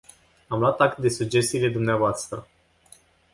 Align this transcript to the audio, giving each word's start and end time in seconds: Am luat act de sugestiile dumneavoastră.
Am 0.47 0.59
luat 0.59 0.79
act 0.79 0.97
de 0.97 1.09
sugestiile 1.09 1.69
dumneavoastră. 1.69 2.47